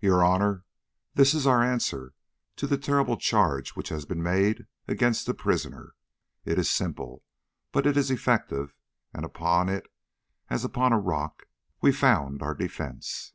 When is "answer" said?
1.62-2.14